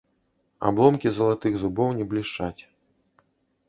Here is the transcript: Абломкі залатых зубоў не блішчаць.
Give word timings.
Абломкі 0.69 1.13
залатых 1.19 1.53
зубоў 1.67 1.89
не 2.01 2.05
блішчаць. 2.15 2.59